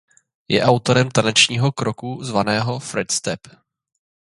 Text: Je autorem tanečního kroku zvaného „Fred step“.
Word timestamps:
Je 0.47 0.61
autorem 0.63 1.09
tanečního 1.11 1.71
kroku 1.71 2.19
zvaného 2.23 2.79
„Fred 2.79 3.11
step“. 3.11 3.39